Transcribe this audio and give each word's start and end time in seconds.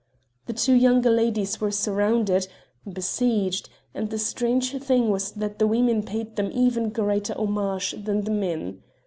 The 0.47 0.53
two 0.53 0.73
younger 0.73 1.11
ladies 1.11 1.61
were 1.61 1.69
surrounded 1.69 2.47
besieged 2.91 3.69
and 3.93 4.09
the 4.09 4.17
strange 4.17 4.75
thing 4.81 5.11
was 5.11 5.31
that 5.33 5.59
the 5.59 5.67
women 5.67 6.01
paid 6.01 6.37
them 6.37 6.49
even 6.55 6.89
greater 6.89 7.37
homage 7.39 7.91
than 7.91 8.21
the 8.23 8.31
men. 8.31 8.81